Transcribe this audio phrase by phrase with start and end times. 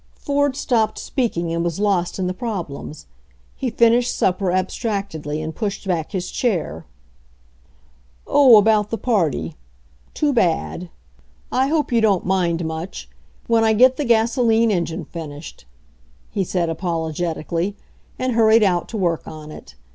[0.17, 3.05] Ford stopped speaking and was lost in the prob lems.
[3.55, 6.81] He finished supper abstractedly and pushed back his chain
[8.25, 9.57] "Oh, about the party.
[10.15, 10.89] Too bad.
[11.51, 13.09] I hope you EIGHT HOURS 77 don't mind much.
[13.45, 15.65] When I get the gasoline en gine finished,"
[16.31, 17.75] he said apologetically,
[18.17, 19.75] and hurried out to work on it.